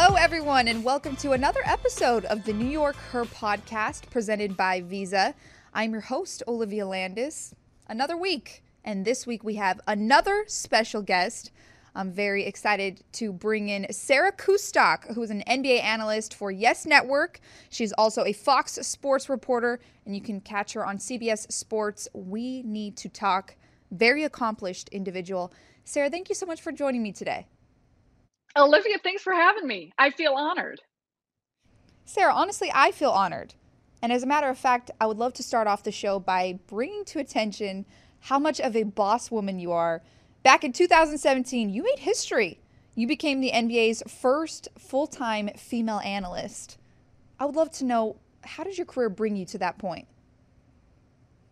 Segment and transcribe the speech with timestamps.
[0.00, 4.80] Hello, everyone, and welcome to another episode of the New York Her podcast presented by
[4.80, 5.34] Visa.
[5.74, 7.52] I'm your host, Olivia Landis.
[7.88, 11.50] Another week, and this week we have another special guest.
[11.96, 16.86] I'm very excited to bring in Sarah Kustok, who is an NBA analyst for Yes
[16.86, 17.40] Network.
[17.68, 22.06] She's also a Fox Sports reporter, and you can catch her on CBS Sports.
[22.14, 23.56] We need to talk.
[23.90, 25.52] Very accomplished individual.
[25.84, 27.48] Sarah, thank you so much for joining me today.
[28.56, 29.92] Olivia, thanks for having me.
[29.98, 30.80] I feel honored.
[32.04, 33.54] Sarah, honestly, I feel honored.
[34.00, 36.58] And as a matter of fact, I would love to start off the show by
[36.66, 37.84] bringing to attention
[38.20, 40.02] how much of a boss woman you are.
[40.42, 42.60] Back in 2017, you made history.
[42.94, 46.78] You became the NBA's first full time female analyst.
[47.38, 50.08] I would love to know how did your career bring you to that point?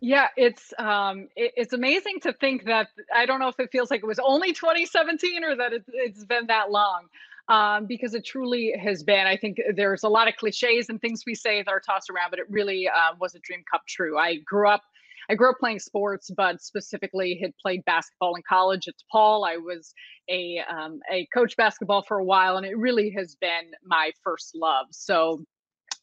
[0.07, 3.91] Yeah, it's um, it, it's amazing to think that I don't know if it feels
[3.91, 7.07] like it was only 2017 or that it, it's been that long.
[7.49, 9.27] Um, because it truly has been.
[9.27, 12.31] I think there's a lot of cliches and things we say that are tossed around,
[12.31, 14.19] but it really uh, was a dream come true.
[14.19, 14.83] I grew up
[15.29, 19.49] I grew up playing sports, but specifically had played basketball in college at DePaul.
[19.49, 19.93] I was
[20.29, 24.53] a um, a coach basketball for a while, and it really has been my first
[24.55, 24.87] love.
[24.91, 25.45] So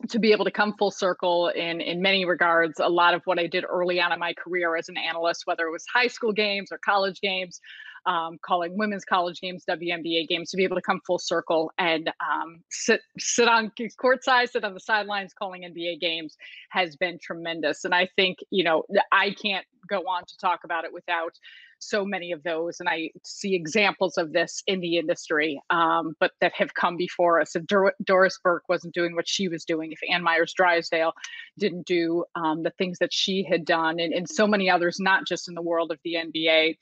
[0.10, 2.80] to be able to come full circle in in many regards.
[2.80, 5.66] A lot of what i did early on in my career as an analyst whether
[5.68, 7.60] it was high school games or college games
[8.06, 12.10] um, calling women's college games WNBA games to be able to come full circle and
[12.20, 13.72] um, sit sit on
[14.02, 16.36] courtside sit on the sidelines calling NBA games
[16.70, 17.86] has been tremendous.
[17.86, 21.38] And I think you know I can't go on to talk about it without
[21.84, 26.32] so many of those, and I see examples of this in the industry, um, but
[26.42, 27.56] that have come before us.
[27.56, 31.14] If Dor- Doris Burke wasn't doing what she was doing, if Ann Meyers Drysdale
[31.58, 35.28] didn't do um, the things that she had done, and, and so many others, not
[35.28, 36.78] just in the world of the NBA,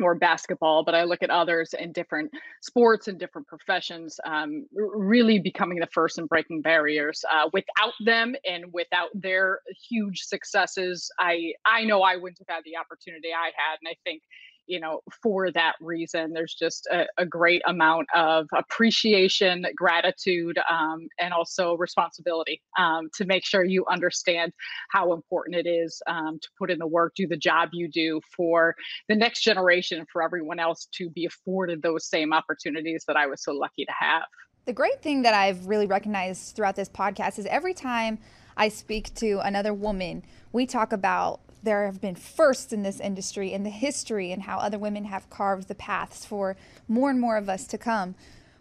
[0.00, 2.30] or basketball, but I look at others in different
[2.62, 7.24] sports and different professions, um, really becoming the first and breaking barriers.
[7.30, 12.64] Uh, without them and without their huge successes, I I know I wouldn't have had
[12.64, 14.22] the opportunity I had, and I think
[14.68, 21.08] you know, for that reason, there's just a, a great amount of appreciation, gratitude, um,
[21.18, 24.52] and also responsibility um, to make sure you understand
[24.90, 28.20] how important it is um, to put in the work, do the job you do
[28.36, 28.76] for
[29.08, 33.42] the next generation, for everyone else to be afforded those same opportunities that I was
[33.42, 34.24] so lucky to have.
[34.66, 38.18] The great thing that I've really recognized throughout this podcast is every time
[38.54, 43.52] I speak to another woman, we talk about there have been firsts in this industry
[43.52, 47.36] in the history and how other women have carved the paths for more and more
[47.36, 48.14] of us to come.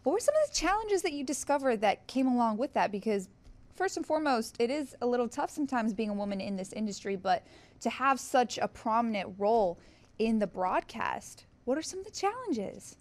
[0.03, 2.91] What were some of the challenges that you discovered that came along with that?
[2.91, 3.29] Because
[3.75, 7.15] first and foremost, it is a little tough sometimes being a woman in this industry,
[7.15, 7.45] but
[7.81, 9.77] to have such a prominent role
[10.17, 12.97] in the broadcast, what are some of the challenges?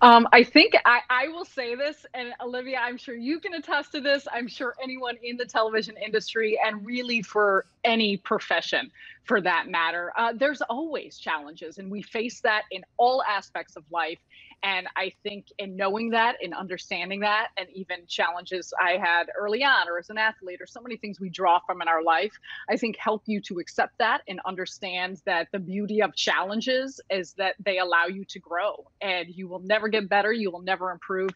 [0.00, 3.92] Um, I think I, I will say this, and Olivia, I'm sure you can attest
[3.92, 4.26] to this.
[4.32, 8.90] I'm sure anyone in the television industry, and really for any profession
[9.24, 13.84] for that matter, uh, there's always challenges, and we face that in all aspects of
[13.90, 14.18] life.
[14.64, 19.62] And I think in knowing that and understanding that, and even challenges I had early
[19.62, 22.32] on or as an athlete, or so many things we draw from in our life,
[22.70, 27.34] I think help you to accept that and understand that the beauty of challenges is
[27.34, 28.90] that they allow you to grow.
[29.02, 31.30] And you will never get better, you will never improve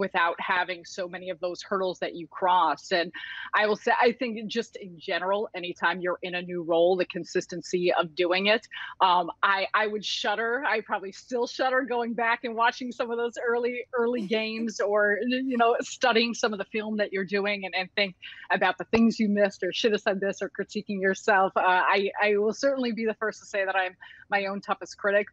[0.00, 2.90] without having so many of those hurdles that you cross.
[2.90, 3.12] And
[3.54, 7.04] I will say, I think just in general, anytime you're in a new role, the
[7.04, 8.66] consistency of doing it,
[9.00, 10.64] um, I I would shudder.
[10.66, 15.18] I probably still shudder going back and watching some of those early early games, or
[15.22, 18.16] you know, studying some of the film that you're doing, and, and think
[18.50, 21.52] about the things you missed or should have said this or critiquing yourself.
[21.54, 23.94] Uh, I I will certainly be the first to say that I'm
[24.30, 25.26] my own toughest critic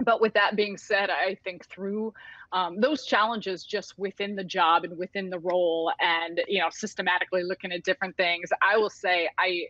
[0.00, 2.14] but with that being said, I think through
[2.52, 7.44] um, those challenges just within the job and within the role, and you know, systematically
[7.44, 9.66] looking at different things, I will say I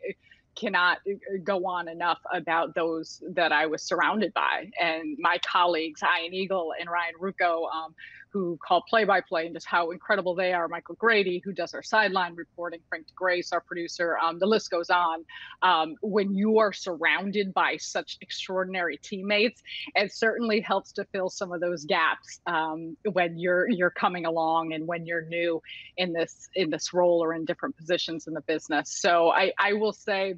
[0.54, 4.70] cannot uh, go on enough about those that I was surrounded by.
[4.80, 7.94] And my colleagues, Ian Eagle and Ryan Ruocco, um,
[8.38, 10.68] who call play by play and just how incredible they are.
[10.68, 14.16] Michael Grady, who does our sideline reporting, Frank Grace, our producer.
[14.16, 15.24] Um, the list goes on.
[15.62, 19.60] Um, when you are surrounded by such extraordinary teammates,
[19.96, 24.72] it certainly helps to fill some of those gaps um, when you're you're coming along
[24.72, 25.60] and when you're new
[25.96, 29.00] in this in this role or in different positions in the business.
[29.00, 30.34] So I I will say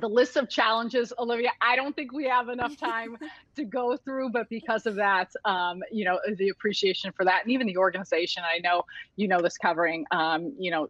[0.00, 3.16] the list of challenges, Olivia, I don't think we have enough time
[3.56, 7.52] to go through, but because of that, um, you know, the appreciation for that and
[7.52, 8.84] even the organization, I know,
[9.16, 10.88] you know, this covering, um, you know,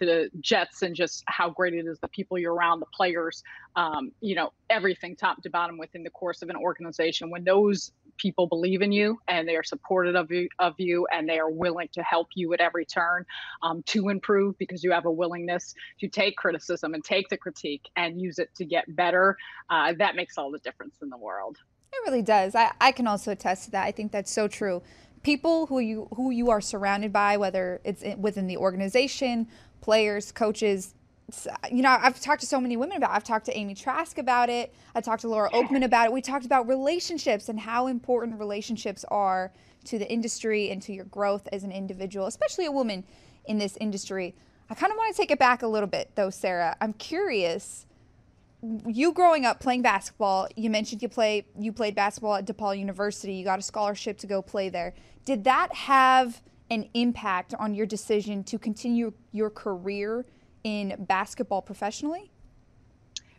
[0.00, 3.42] the Jets and just how great it is, the people you're around, the players,
[3.76, 7.30] um, you know, everything top to bottom within the course of an organization.
[7.30, 11.28] When those people believe in you and they are supportive of you, of you and
[11.28, 13.24] they are willing to help you at every turn
[13.62, 17.88] um, to improve because you have a willingness to take criticism and take the critique
[17.96, 19.36] and use it to get better.
[19.68, 21.58] Uh, that makes all the difference in the world.
[21.92, 22.54] It really does.
[22.54, 23.84] I, I can also attest to that.
[23.84, 24.82] I think that's so true.
[25.22, 29.48] People who you who you are surrounded by, whether it's within the organization,
[29.80, 30.94] players, coaches,
[31.70, 33.10] you know, I've talked to so many women about.
[33.10, 33.16] It.
[33.16, 34.74] I've talked to Amy Trask about it.
[34.94, 36.12] I talked to Laura Okmin about it.
[36.12, 39.52] We talked about relationships and how important relationships are
[39.84, 43.04] to the industry and to your growth as an individual, especially a woman
[43.44, 44.34] in this industry.
[44.68, 46.76] I kind of want to take it back a little bit, though, Sarah.
[46.80, 47.86] I'm curious.
[48.62, 53.32] You growing up playing basketball, you mentioned you play you played basketball at DePaul University.
[53.34, 54.94] You got a scholarship to go play there.
[55.24, 60.26] Did that have an impact on your decision to continue your career
[60.62, 62.30] in basketball professionally?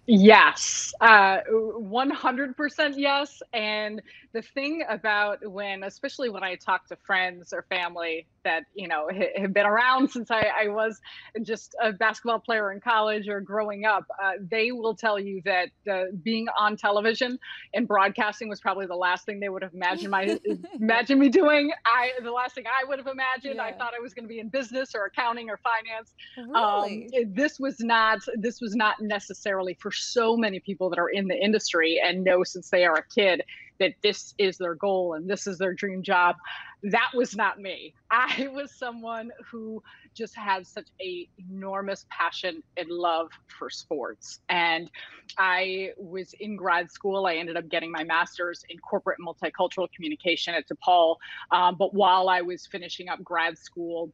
[0.08, 3.42] Yes, uh, 100% yes.
[3.54, 4.02] And
[4.34, 9.10] the thing about when, especially when I talk to friends or family that, you know,
[9.36, 11.00] have been around since I, I was
[11.44, 15.70] just a basketball player in college or growing up, uh, they will tell you that
[15.90, 17.38] uh, being on television
[17.74, 20.40] and broadcasting was probably the last thing they would have imagined my
[20.80, 21.72] imagined me doing.
[21.86, 23.56] I the last thing I would have imagined.
[23.56, 23.64] Yeah.
[23.64, 26.14] I thought I was going to be in business or accounting or finance.
[26.38, 27.10] Really?
[27.24, 31.28] Um, this was not this was not necessarily for so many people that are in
[31.28, 33.44] the industry and know since they are a kid
[33.82, 36.36] that this is their goal and this is their dream job.
[36.84, 37.96] That was not me.
[38.12, 39.82] I was someone who
[40.14, 44.40] just had such a enormous passion and love for sports.
[44.50, 44.90] And
[45.38, 47.26] I was in grad school.
[47.26, 51.16] I ended up getting my master's in corporate multicultural communication at DePaul.
[51.52, 54.14] Um, but while I was finishing up grad school,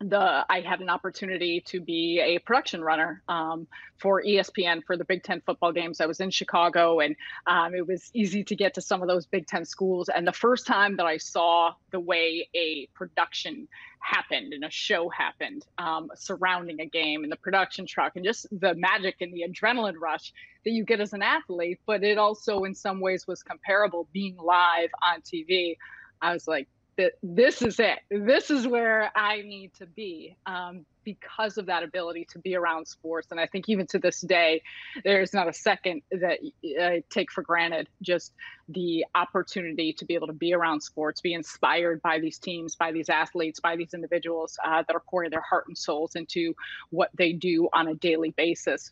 [0.00, 3.66] the I had an opportunity to be a production runner um,
[3.98, 6.00] for ESPN for the Big Ten football games.
[6.00, 7.16] I was in Chicago, and
[7.46, 10.08] um, it was easy to get to some of those Big Ten schools.
[10.08, 13.66] And the first time that I saw the way a production
[14.00, 18.46] happened and a show happened um, surrounding a game and the production truck and just
[18.52, 20.32] the magic and the adrenaline rush
[20.64, 24.36] that you get as an athlete, but it also in some ways was comparable being
[24.36, 25.76] live on TV.
[26.22, 26.68] I was like,
[26.98, 28.00] that this is it.
[28.10, 32.86] This is where I need to be um, because of that ability to be around
[32.86, 33.28] sports.
[33.30, 34.62] And I think even to this day,
[35.04, 36.40] there's not a second that
[36.78, 38.32] I take for granted just
[38.68, 42.90] the opportunity to be able to be around sports, be inspired by these teams, by
[42.90, 46.54] these athletes, by these individuals uh, that are pouring their heart and souls into
[46.90, 48.90] what they do on a daily basis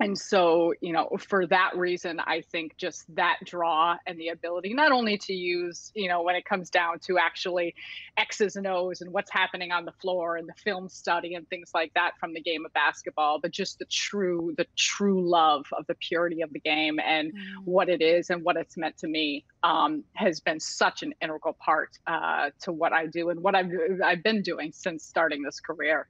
[0.00, 4.74] and so you know for that reason i think just that draw and the ability
[4.74, 7.74] not only to use you know when it comes down to actually
[8.16, 11.70] x's and o's and what's happening on the floor and the film study and things
[11.74, 15.86] like that from the game of basketball but just the true the true love of
[15.86, 17.38] the purity of the game and mm.
[17.64, 21.54] what it is and what it's meant to me um, has been such an integral
[21.54, 23.70] part uh, to what i do and what i've
[24.04, 26.08] i've been doing since starting this career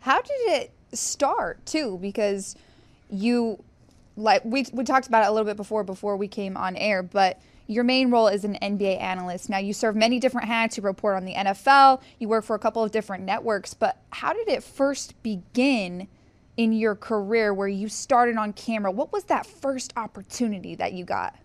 [0.00, 1.98] how did it start too?
[2.00, 2.56] Because
[3.10, 3.62] you
[4.16, 7.02] like we we talked about it a little bit before before we came on air,
[7.02, 9.50] but your main role is an NBA analyst.
[9.50, 10.76] Now you serve many different hats.
[10.76, 12.00] You report on the NFL.
[12.18, 13.74] You work for a couple of different networks.
[13.74, 16.08] But how did it first begin
[16.56, 18.90] in your career where you started on camera?
[18.90, 21.36] What was that first opportunity that you got?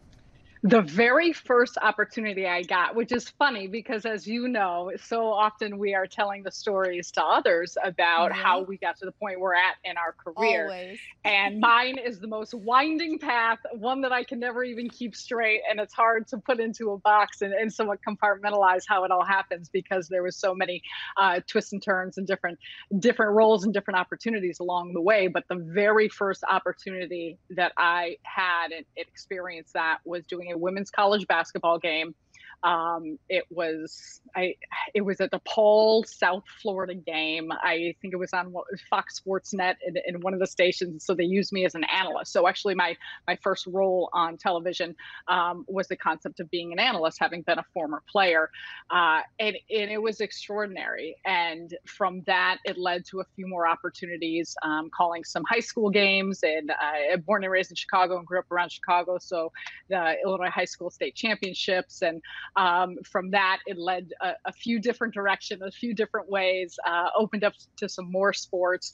[0.65, 5.78] The very first opportunity I got, which is funny because, as you know, so often
[5.78, 8.42] we are telling the stories to others about mm-hmm.
[8.42, 10.64] how we got to the point we're at in our career.
[10.64, 10.99] Always.
[11.26, 15.59] And mine is the most winding path, one that I can never even keep straight.
[15.69, 19.26] And it's hard to put into a box and, and somewhat compartmentalize how it all
[19.26, 20.81] happens because there was so many
[21.18, 22.57] uh, twists and turns and different
[22.99, 25.28] different roles and different opportunities along the way.
[25.28, 30.90] But the very first opportunity that I had and experienced that was doing a women's
[30.90, 32.16] college basketball game
[32.64, 34.56] um, it was I
[34.94, 37.52] it was at DePaul South Florida game.
[37.52, 38.54] I think it was on
[38.90, 41.06] Fox Sports Net in, in, one of the stations.
[41.06, 42.32] So they used me as an analyst.
[42.32, 42.96] So actually, my
[43.28, 44.96] my first role on television
[45.28, 48.50] um, was the concept of being an analyst, having been a former player,
[48.90, 51.18] uh, and and it was extraordinary.
[51.26, 55.90] And from that, it led to a few more opportunities, um, calling some high school
[55.90, 56.42] games.
[56.44, 59.52] And uh, born and raised in Chicago and grew up around Chicago, so
[59.90, 62.22] the Illinois High School State Championships and
[62.56, 67.07] um, from that, it led a, a, few different directions, a few different ways, uh,
[67.18, 68.92] opened up to some more sports.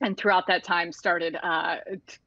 [0.00, 1.76] And throughout that time started uh,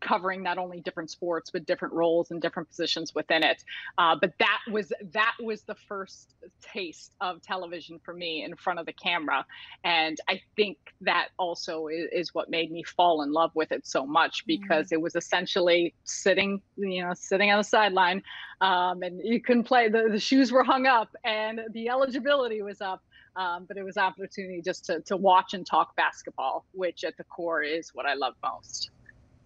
[0.01, 3.63] covering not only different sports but different roles and different positions within it
[3.97, 8.79] uh, but that was that was the first taste of television for me in front
[8.79, 9.45] of the camera
[9.83, 13.85] and i think that also is, is what made me fall in love with it
[13.85, 14.61] so much mm-hmm.
[14.61, 14.95] because mm-hmm.
[14.95, 18.21] it was essentially sitting you know sitting on the sideline
[18.61, 22.81] um, and you couldn't play the, the shoes were hung up and the eligibility was
[22.81, 23.03] up
[23.39, 27.23] um, but it was opportunity just to, to watch and talk basketball, which at the
[27.23, 28.91] core is what I love most.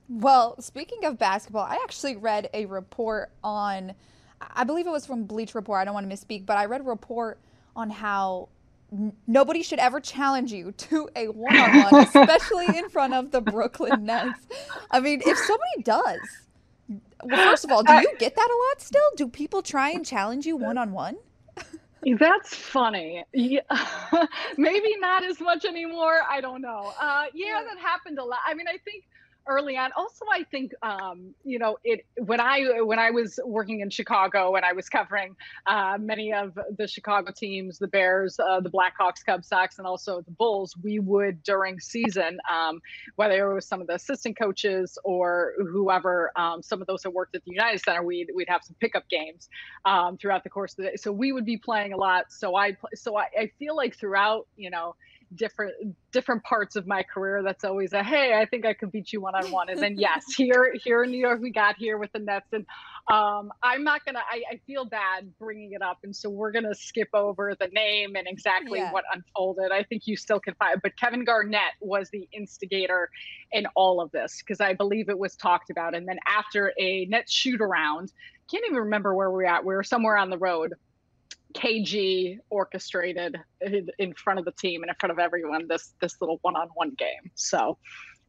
[0.09, 3.93] Well, speaking of basketball, I actually read a report on,
[4.41, 5.79] I believe it was from Bleacher Report.
[5.79, 7.39] I don't want to misspeak, but I read a report
[7.75, 8.49] on how
[8.91, 13.29] n- nobody should ever challenge you to a one on one, especially in front of
[13.29, 14.39] the Brooklyn Nets.
[14.89, 16.19] I mean, if somebody does,
[17.23, 19.01] well, first of all, do you get that a lot still?
[19.17, 21.17] Do people try and challenge you one on one?
[22.19, 23.23] That's funny.
[23.33, 23.61] Yeah.
[24.57, 26.21] Maybe not as much anymore.
[26.29, 26.93] I don't know.
[26.99, 28.39] Uh, yeah, that happened a lot.
[28.45, 29.05] I mean, I think
[29.47, 29.91] early on.
[29.95, 34.55] Also, I think um, you know it when I when I was working in Chicago
[34.55, 35.35] and I was covering
[35.65, 40.21] uh, many of the Chicago teams, the Bears, uh, the Blackhawks, Cubs, Sox, and also
[40.21, 40.75] the Bulls.
[40.81, 42.81] We would during season, um,
[43.15, 47.11] whether it was some of the assistant coaches or whoever, um, some of those that
[47.11, 49.49] worked at the United Center, we'd we'd have some pickup games
[49.85, 50.95] um, throughout the course of the day.
[50.95, 52.31] So we would be playing a lot.
[52.31, 54.95] So I so I, I feel like throughout you know
[55.35, 55.73] different
[56.11, 59.21] different parts of my career that's always a hey i think i could beat you
[59.21, 62.11] one on one and then yes here here in new york we got here with
[62.13, 62.47] the nets.
[62.51, 62.65] And
[63.11, 65.99] um, i'm not gonna I, I, feel bad bringing it up.
[66.03, 68.93] And so we're gonna skip over the name and exactly yeah.
[68.93, 69.73] what unfolded.
[69.73, 73.09] I think you still can find but kevin garnett was the instigator
[73.51, 75.95] in all of this because i believe it was talked about.
[75.95, 78.13] And then after a net shoot around
[78.49, 79.65] can't even remember where we we're at.
[79.65, 80.73] We were somewhere on the road
[81.53, 83.37] KG orchestrated
[83.99, 87.31] in front of the team and in front of everyone this this little one-on-one game.
[87.35, 87.77] So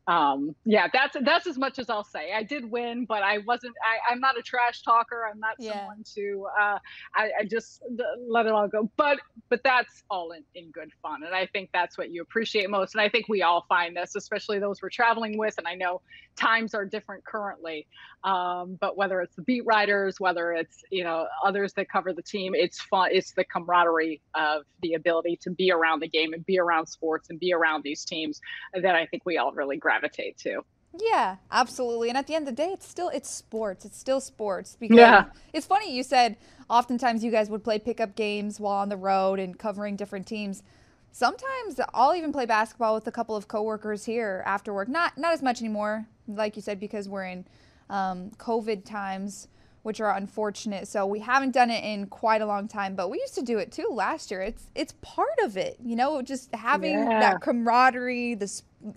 [0.06, 2.32] um, yeah, that's that's as much as I'll say.
[2.34, 3.75] I did win, but I wasn't.
[3.82, 5.26] I, am not a trash talker.
[5.30, 5.73] I'm not yeah.
[5.73, 6.46] someone to.
[6.61, 6.78] Uh,
[7.16, 7.82] I, I, just
[8.28, 8.90] let it all go.
[8.99, 12.68] But but that's all in, in good fun, and I think that's what you appreciate
[12.68, 12.94] most.
[12.94, 15.54] And I think we all find this, especially those we're traveling with.
[15.56, 16.02] And I know
[16.37, 17.87] times are different currently,
[18.25, 22.23] um, but whether it's the beat writers, whether it's you know others that cover the
[22.23, 23.08] team, it's fun.
[23.11, 27.30] It's the camaraderie of the ability to be around the game and be around sports
[27.30, 28.38] and be around these teams
[28.75, 30.64] that I think we all really grab gravitate to.
[31.00, 32.08] Yeah, absolutely.
[32.08, 33.84] And at the end of the day, it's still it's sports.
[33.84, 34.76] It's still sports.
[34.78, 35.24] Because yeah.
[35.52, 36.36] It's funny you said
[36.70, 40.62] oftentimes you guys would play pickup games while on the road and covering different teams.
[41.10, 44.88] Sometimes I'll even play basketball with a couple of coworkers here after work.
[44.88, 47.44] Not not as much anymore, like you said, because we're in
[47.90, 49.48] um, COVID times
[49.84, 50.88] which are unfortunate.
[50.88, 53.58] So we haven't done it in quite a long time, but we used to do
[53.58, 54.40] it too last year.
[54.40, 57.20] It's it's part of it, you know, just having yeah.
[57.20, 58.48] that camaraderie, the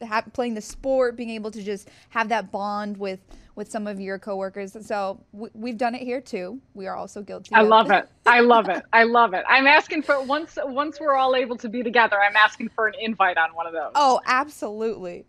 [0.06, 3.20] ha- playing the sport, being able to just have that bond with
[3.56, 4.78] with some of your coworkers.
[4.86, 6.62] So w- we've done it here too.
[6.76, 7.56] We are also guilty.
[7.56, 8.08] I love it.
[8.26, 8.84] I love it.
[8.94, 9.44] I love it.
[9.50, 12.18] I'm asking for once once we're all able to be together.
[12.22, 13.92] I'm asking for an invite on one of those.
[13.96, 15.26] Oh, absolutely.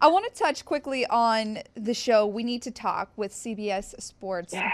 [0.00, 2.26] I want to touch quickly on the show.
[2.26, 4.52] We need to talk with CBS Sports.
[4.52, 4.70] Yeah.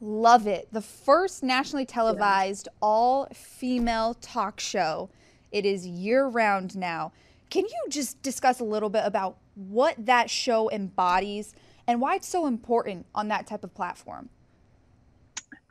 [0.00, 0.66] Love it.
[0.72, 5.10] The first nationally televised all female talk show.
[5.52, 7.12] It is year round now.
[7.50, 11.54] Can you just discuss a little bit about what that show embodies?
[11.90, 14.28] and why it's so important on that type of platform?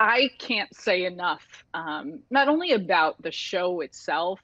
[0.02, 4.42] I can't say enough, um, not only about the show itself,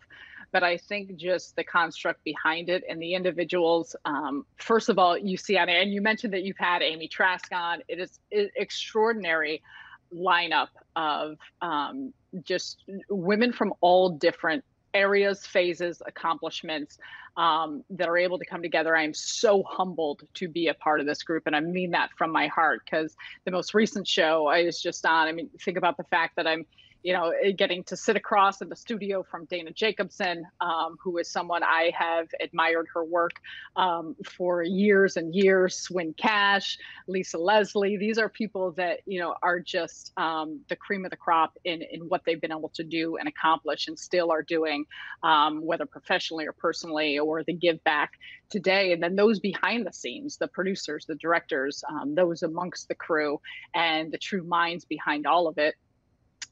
[0.53, 3.93] but I think just the construct behind it and the individuals.
[4.05, 7.81] Um, first of all, you see and you mentioned that you've had Amy Trask on.
[7.89, 9.61] It is an extraordinary
[10.13, 12.13] lineup of um,
[12.43, 14.63] just women from all different
[14.95, 16.97] areas, phases, accomplishments
[17.37, 18.95] um, that are able to come together.
[18.95, 22.09] I am so humbled to be a part of this group, and I mean that
[22.17, 25.27] from my heart because the most recent show I was just on.
[25.27, 26.65] I mean, think about the fact that I'm
[27.05, 31.19] you know, eh, getting to sit across in the studio from Dana Jacobson, um, who
[31.19, 33.39] is someone I have admired her work
[33.75, 35.77] um, for years and years.
[35.77, 41.05] Swin Cash, Lisa Leslie, these are people that, you know, are just um, the cream
[41.05, 44.31] of the crop in, in what they've been able to do and accomplish and still
[44.31, 44.83] are doing,
[45.21, 48.13] um, whether professionally or personally, or the give back
[48.49, 48.93] today.
[48.93, 53.39] And then those behind the scenes, the producers, the directors, um, those amongst the crew,
[53.75, 55.75] and the true minds behind all of it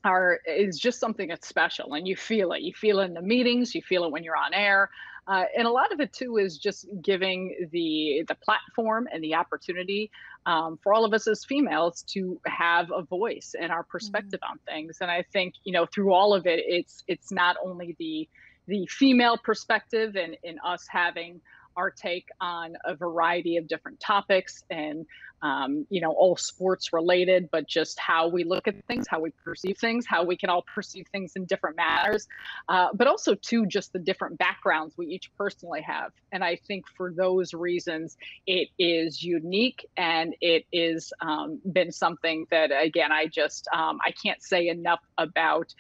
[0.03, 2.61] are is just something that's special and you feel it.
[2.61, 4.89] You feel it in the meetings you feel it when you're on air.
[5.25, 9.33] Uh, and a lot of it too is just giving the the platform and the
[9.33, 10.11] opportunity
[10.45, 14.51] um, for all of us as females to have a voice and our perspective mm-hmm.
[14.51, 14.97] on things.
[14.99, 18.27] And i think you know through all of it it's it's not only the
[18.67, 21.41] the female perspective and in us having
[21.75, 25.05] our take on a variety of different topics and
[25.41, 29.31] um, you know all sports related but just how we look at things how we
[29.43, 32.27] perceive things how we can all perceive things in different manners
[32.69, 36.11] uh, but also too just the different backgrounds we each personally have.
[36.31, 42.45] And i think for those reasons it is unique and it is um, been something
[42.51, 45.73] that again i just um, i can't say enough about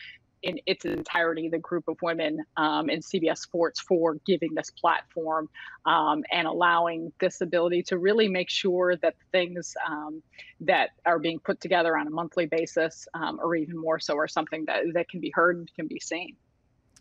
[0.43, 5.49] in its entirety the group of women um, in CBS Sports for giving this platform
[5.85, 10.21] um, and allowing this ability to really make sure that things um,
[10.59, 14.27] that are being put together on a monthly basis, um, or even more so, are
[14.27, 16.35] something that, that can be heard and can be seen.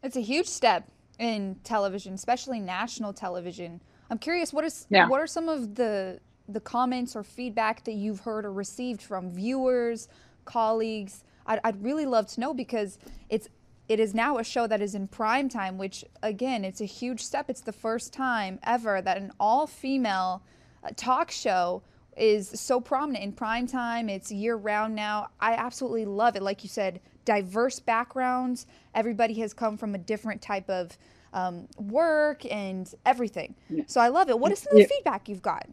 [0.03, 3.81] It's a huge step in television, especially national television.
[4.11, 5.09] I'm curious, what is yeah.
[5.09, 9.31] what are some of the the comments or feedback that you've heard or received from
[9.31, 10.09] viewers,
[10.45, 11.25] colleagues?
[11.47, 13.49] I'd, I'd really love to know because it's
[13.89, 17.21] it is now a show that is in prime time, which again, it's a huge
[17.21, 17.51] step.
[17.51, 20.43] It's the first time ever that an all female
[20.85, 21.83] uh, talk show
[22.17, 24.09] is so prominent in prime time.
[24.09, 25.29] It's year round now.
[25.41, 26.43] I absolutely love it.
[26.43, 28.67] Like you said, diverse backgrounds.
[28.95, 30.97] Everybody has come from a different type of
[31.33, 33.55] um, work and everything.
[33.87, 34.39] So I love it.
[34.39, 35.67] What is some of the feedback you've got?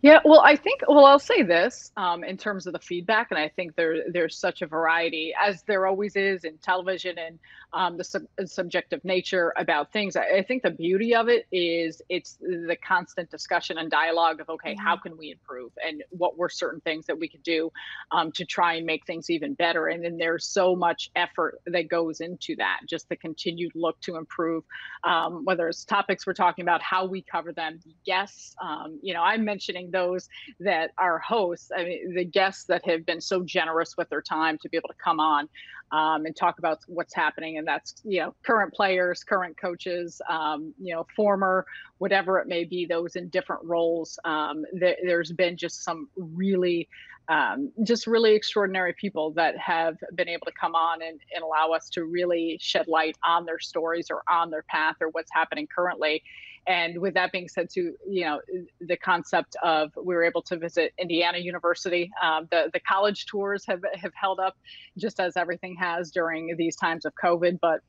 [0.00, 3.38] Yeah, well, I think well, I'll say this um, in terms of the feedback, and
[3.38, 7.38] I think there there's such a variety as there always is in television and
[7.72, 10.16] um, the sub- subjective nature about things.
[10.16, 14.48] I, I, think the beauty of it is it's the constant discussion and dialogue of
[14.48, 14.84] okay, mm-hmm.
[14.84, 17.70] how can we improve, and what were certain things that we could do
[18.10, 19.88] um, to try and make things even better.
[19.88, 24.16] And then there's so much effort that goes into that, just the continued look to
[24.16, 24.64] improve,
[25.04, 28.54] um, whether it's topics we're talking about, how we cover them, guests.
[28.62, 30.28] Um, you know, I'm mentioning those
[30.60, 34.56] that are hosts, I mean, the guests that have been so generous with their time
[34.58, 35.48] to be able to come on
[35.92, 37.57] um, and talk about what's happening.
[37.58, 41.66] And that's, you know, current players, current coaches, um, you know, former,
[41.98, 44.18] whatever it may be, those in different roles.
[44.24, 46.88] Um, th- there's been just some really,
[47.28, 51.72] um, just really extraordinary people that have been able to come on and, and allow
[51.72, 55.66] us to really shed light on their stories or on their path or what's happening
[55.66, 56.22] currently
[56.68, 58.40] and with that being said, to you know,
[58.80, 62.10] the concept of we were able to visit Indiana University.
[62.22, 64.54] Um, the the college tours have have held up,
[64.98, 67.58] just as everything has during these times of COVID.
[67.60, 67.80] But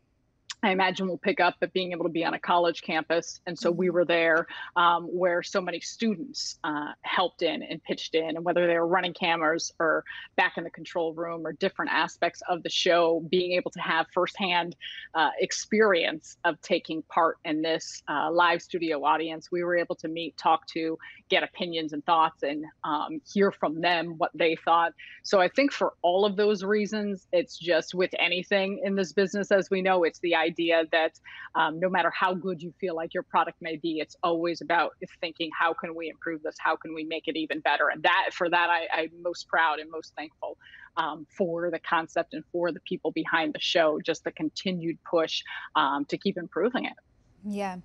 [0.62, 3.40] I imagine we'll pick up at being able to be on a college campus.
[3.48, 3.96] And so we mm-hmm.
[3.96, 4.46] were there
[4.76, 8.88] um, where so many students uh, helped in and pitched in, and whether they were
[8.88, 10.04] running cameras or
[10.36, 14.08] back in the control room or different aspects of the show, being able to have
[14.14, 14.76] firsthand
[15.16, 19.50] uh, experience of taking part in this uh, live studio audience.
[19.52, 20.98] We were able to meet, talk to,
[21.30, 24.94] get opinions and thoughts, and um, hear from them what they thought.
[25.24, 29.52] So I think for all of those reasons, it's just with anything in this business,
[29.52, 31.14] as we know, it's the idea idea that
[31.56, 34.92] um, no matter how good you feel like your product may be, it's always about
[35.22, 36.56] thinking, how can we improve this?
[36.60, 37.90] How can we make it even better?
[37.90, 40.58] And that, for that, I, I'm most proud and most thankful
[40.98, 45.42] um, for the concept and for the people behind the show, just the continued push
[45.76, 46.98] um, to keep improving it.
[47.46, 47.78] Yeah.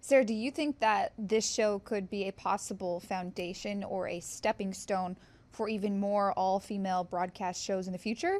[0.00, 4.72] Sarah, do you think that this show could be a possible foundation or a stepping
[4.72, 5.16] stone
[5.52, 8.38] for even more all female broadcast shows in the future?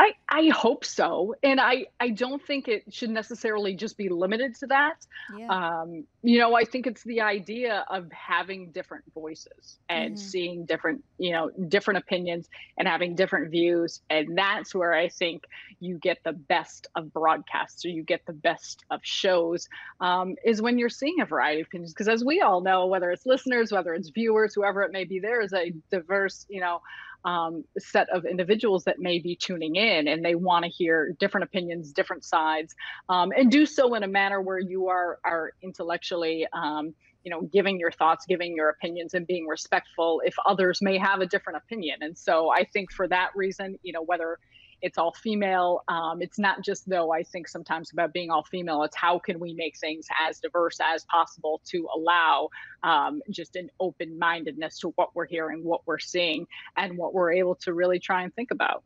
[0.00, 1.34] I, I hope so.
[1.42, 5.06] And I, I don't think it should necessarily just be limited to that.
[5.36, 5.48] Yeah.
[5.48, 10.26] Um, you know, I think it's the idea of having different voices and mm-hmm.
[10.26, 14.00] seeing different, you know, different opinions and having different views.
[14.08, 15.44] And that's where I think
[15.80, 19.68] you get the best of broadcasts or you get the best of shows
[20.00, 21.92] um, is when you're seeing a variety of opinions.
[21.92, 25.18] Because as we all know, whether it's listeners, whether it's viewers, whoever it may be,
[25.18, 26.80] there is a diverse, you know,
[27.24, 31.44] um, set of individuals that may be tuning in and they want to hear different
[31.44, 32.74] opinions, different sides,
[33.08, 36.46] um, and do so in a manner where you are are intellectually.
[36.52, 40.96] Um, you know, giving your thoughts, giving your opinions, and being respectful if others may
[40.96, 41.98] have a different opinion.
[42.00, 44.38] And so, I think for that reason, you know, whether
[44.82, 45.82] it's all female.
[45.88, 48.82] Um, it's not just though I think sometimes about being all female.
[48.82, 52.48] It's how can we make things as diverse as possible to allow
[52.82, 57.32] um, just an open mindedness to what we're hearing, what we're seeing, and what we're
[57.32, 58.82] able to really try and think about.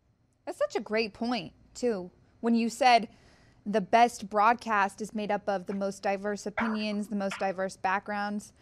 [0.46, 2.10] That's such a great point too.
[2.40, 3.08] When you said
[3.66, 8.52] the best broadcast is made up of the most diverse opinions, the most diverse backgrounds.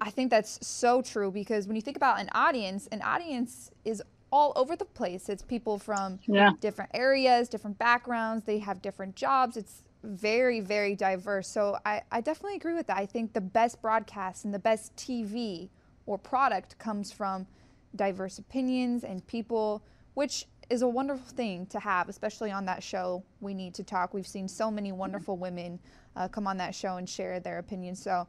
[0.00, 4.02] I think that's so true because when you think about an audience, an audience is
[4.32, 5.28] all over the place.
[5.28, 6.50] It's people from yeah.
[6.60, 8.44] different areas, different backgrounds.
[8.44, 9.56] They have different jobs.
[9.56, 11.48] It's very, very diverse.
[11.48, 12.96] So I, I definitely agree with that.
[12.96, 15.68] I think the best broadcast and the best TV
[16.06, 17.46] or product comes from
[17.94, 19.82] diverse opinions and people,
[20.14, 23.22] which is a wonderful thing to have, especially on that show.
[23.40, 24.14] We need to talk.
[24.14, 25.78] We've seen so many wonderful women
[26.16, 28.02] uh, come on that show and share their opinions.
[28.02, 28.26] So,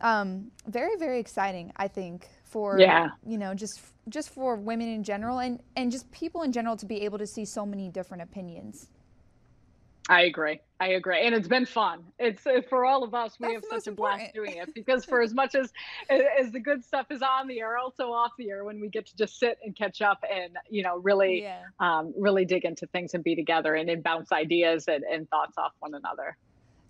[0.00, 1.72] um, very, very exciting.
[1.76, 3.08] I think for yeah.
[3.26, 6.86] you know just just for women in general and and just people in general to
[6.86, 8.88] be able to see so many different opinions.
[10.10, 10.60] I agree.
[10.80, 12.04] I agree, and it's been fun.
[12.18, 13.36] It's uh, for all of us.
[13.38, 14.20] We That's have such a important.
[14.20, 15.70] blast doing it because for as much as
[16.08, 19.06] as the good stuff is on the air, also off the air, when we get
[19.06, 21.62] to just sit and catch up and you know really, yeah.
[21.80, 25.58] um, really dig into things and be together and then bounce ideas and, and thoughts
[25.58, 26.36] off one another.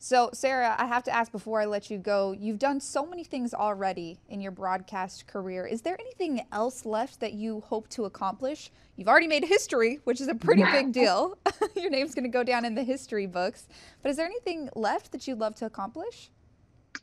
[0.01, 2.33] So, Sarah, I have to ask before I let you go.
[2.33, 5.67] You've done so many things already in your broadcast career.
[5.67, 8.71] Is there anything else left that you hope to accomplish?
[8.97, 11.37] You've already made history, which is a pretty big deal.
[11.77, 13.67] your name's going to go down in the history books.
[14.03, 16.31] But is there anything left that you'd love to accomplish?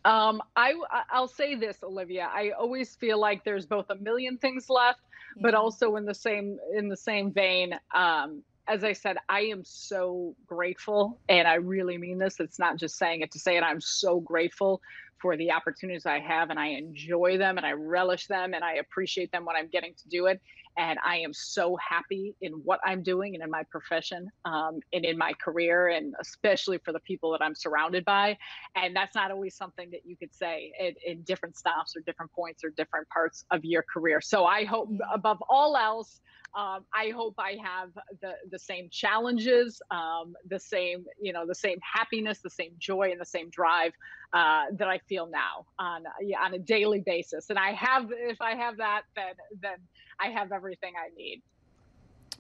[0.06, 0.74] Um, I
[1.10, 2.30] I'll say this, Olivia.
[2.32, 5.00] I always feel like there's both a million things left,
[5.36, 5.42] yeah.
[5.42, 9.64] but also in the same in the same vein, um, as I said, I am
[9.64, 12.40] so grateful, and I really mean this.
[12.40, 13.64] It's not just saying it to say it.
[13.64, 14.82] I'm so grateful
[15.22, 18.76] for the opportunities I have, and I enjoy them, and I relish them, and I
[18.76, 20.42] appreciate them when I'm getting to do it.
[20.78, 25.06] And I am so happy in what I'm doing and in my profession um, and
[25.06, 28.38] in my career, and especially for the people that I'm surrounded by.
[28.76, 32.34] And that's not always something that you could say in, in different stops or different
[32.34, 34.20] points or different parts of your career.
[34.20, 36.20] So I hope, above all else,
[36.56, 37.90] um, I hope I have
[38.22, 43.12] the the same challenges, um, the same you know the same happiness, the same joy,
[43.12, 43.92] and the same drive
[44.34, 47.50] uh, that I feel now on yeah, on a daily basis.
[47.50, 49.78] And I have if I have that, then then
[50.20, 51.42] I have everything I need.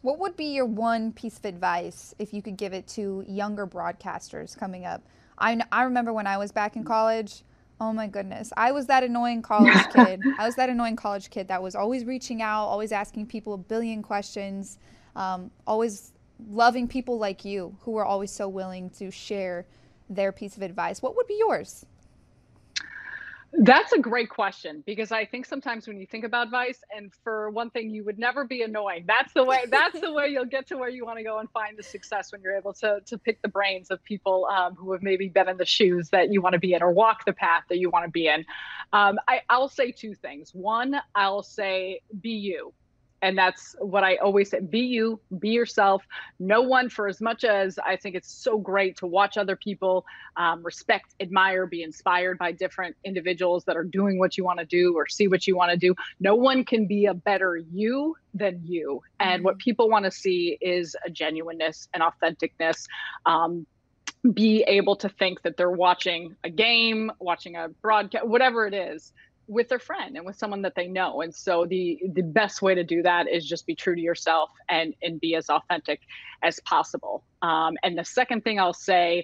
[0.02, 3.66] What would be your one piece of advice if you could give it to younger
[3.66, 5.02] broadcasters coming up?
[5.38, 7.44] I, I remember when I was back in college,
[7.80, 8.54] Oh my goodness.
[8.56, 10.22] I was that annoying college kid.
[10.38, 13.58] I was that annoying college kid that was always reaching out, always asking people a
[13.58, 14.78] billion questions,
[15.16, 16.14] um, always
[16.50, 19.66] loving people like you who were always so willing to share
[20.10, 21.02] their piece of advice.
[21.02, 21.86] What would be yours?
[23.58, 27.50] That's a great question because I think sometimes when you think about vice, and for
[27.50, 29.06] one thing, you would never be annoying.
[29.08, 29.66] That's the way.
[29.70, 32.32] That's the way you'll get to where you want to go and find the success
[32.32, 35.48] when you're able to to pick the brains of people um, who have maybe been
[35.48, 37.90] in the shoes that you want to be in or walk the path that you
[37.90, 38.46] want to be in.
[38.92, 40.52] Um, I, I'll say two things.
[40.54, 42.74] One, I'll say be you
[43.22, 46.04] and that's what I always say be you, be yourself.
[46.40, 50.06] No one, for as much as I think it's so great to watch other people
[50.38, 54.66] um, respect, admire, be inspired by different individuals that are doing what you want to
[54.66, 58.16] do or see what you want to do, no one can be a better you
[58.34, 59.02] than you.
[59.20, 59.60] And what mm-hmm.
[59.60, 62.86] people want to see is a genuineness and authenticness.
[63.26, 63.66] Um,
[64.34, 69.14] be able to think that they're watching a game, watching a broadcast, whatever it is,
[69.48, 72.74] with their friend and with someone that they know and so the the best way
[72.74, 76.02] to do that is just be true to yourself and and be as authentic
[76.44, 79.24] as possible um, and the second thing i'll say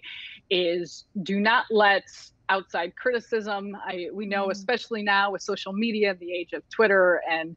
[0.49, 2.03] is do not let
[2.49, 4.51] outside criticism i we know mm.
[4.51, 7.55] especially now with social media the age of twitter and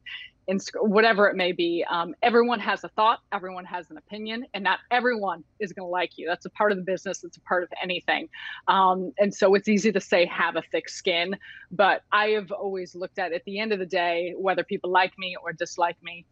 [0.75, 1.85] whatever it may be.
[1.89, 5.89] Um, everyone has a thought, everyone has an opinion, and not everyone is going to
[5.89, 6.27] like you.
[6.27, 8.29] That's a part of the business, it's a part of anything.
[8.67, 11.35] Um, and so it's easy to say have a thick skin,
[11.71, 15.17] but I have always looked at at the end of the day, whether people like
[15.17, 16.25] me or dislike me,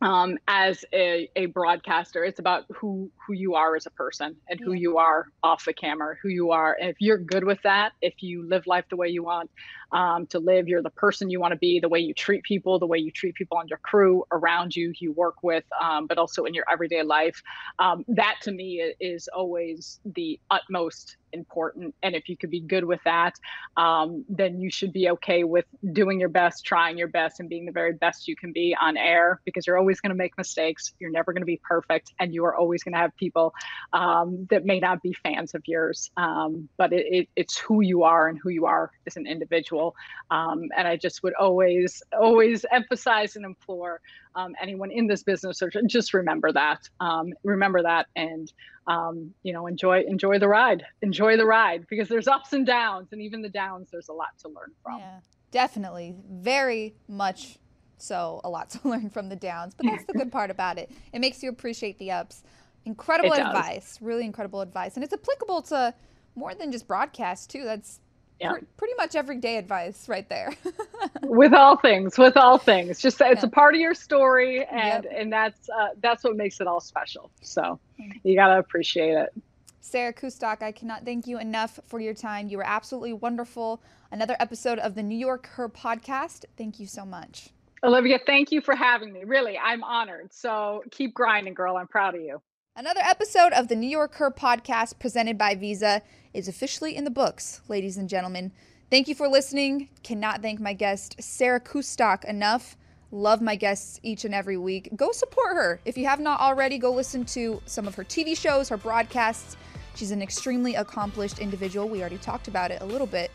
[0.00, 2.24] um, as a, a broadcaster.
[2.24, 5.72] It's about who who you are as a person and who you are off the
[5.72, 6.76] camera, who you are.
[6.78, 9.50] And if you're good with that, if you live life the way you want
[9.92, 12.78] um, to live, you're the person you want to be, the way you treat people,
[12.78, 16.18] the way you treat people on your crew, around you, you work with, um, but
[16.18, 17.42] also in your everyday life.
[17.78, 21.94] Um, that to me is always the utmost important.
[22.02, 23.34] And if you could be good with that,
[23.76, 27.66] um, then you should be okay with doing your best, trying your best, and being
[27.66, 30.92] the very best you can be on air because you're always going to make mistakes.
[30.98, 32.12] You're never going to be perfect.
[32.18, 33.52] And you are always going to have people
[33.92, 36.10] um, that may not be fans of yours.
[36.16, 39.94] Um, but it, it, it's who you are and who you are as an individual.
[40.30, 44.00] Um, and I just would always, always emphasize and implore
[44.36, 48.52] um, anyone in this business or just remember that um, remember that and
[48.86, 53.08] um, you know enjoy enjoy the ride enjoy the ride because there's ups and downs
[53.12, 54.98] and even the downs there's a lot to learn from.
[54.98, 55.20] Yeah
[55.54, 57.58] definitely very much
[57.96, 60.90] so a lot to learn from the downs but that's the good part about it.
[61.12, 62.42] It makes you appreciate the ups.
[62.84, 65.94] Incredible advice really incredible advice and it's applicable to
[66.34, 68.00] more than just broadcast too that's
[68.40, 68.52] yeah.
[68.52, 70.52] Pr- pretty much everyday advice right there.
[71.22, 73.48] with all things, with all things, just it's yeah.
[73.48, 75.12] a part of your story, and yep.
[75.16, 77.30] and that's uh, that's what makes it all special.
[77.42, 77.78] So
[78.22, 79.32] you gotta appreciate it.
[79.80, 82.48] Sarah Kustok, I cannot thank you enough for your time.
[82.48, 83.82] You were absolutely wonderful.
[84.10, 86.46] Another episode of the New York Her podcast.
[86.56, 87.50] Thank you so much.
[87.84, 89.24] Olivia, thank you for having me.
[89.24, 90.32] Really, I'm honored.
[90.32, 91.76] So keep grinding, girl.
[91.76, 92.40] I'm proud of you.
[92.76, 97.10] Another episode of the New York Her podcast presented by Visa is officially in the
[97.10, 98.50] books, ladies and gentlemen.
[98.90, 99.90] Thank you for listening.
[100.02, 102.76] Cannot thank my guest, Sarah Kustok, enough.
[103.12, 104.88] Love my guests each and every week.
[104.96, 105.80] Go support her.
[105.84, 109.56] If you have not already, go listen to some of her TV shows, her broadcasts.
[109.94, 111.88] She's an extremely accomplished individual.
[111.88, 113.30] We already talked about it a little bit.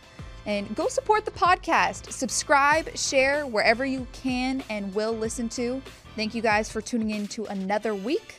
[0.47, 2.11] And go support the podcast.
[2.11, 5.81] Subscribe, share wherever you can and will listen to.
[6.17, 8.38] Thank you guys for tuning in to another week.